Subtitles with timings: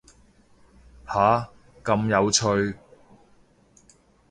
[1.05, 1.47] 下，
[1.83, 2.75] 咁有趣